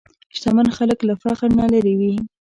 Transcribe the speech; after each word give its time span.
شتمن 0.35 0.67
خلک 0.77 0.99
له 1.07 1.13
فخر 1.23 1.49
نه 1.59 1.65
لېرې 1.71 1.93
وي. 1.99 2.13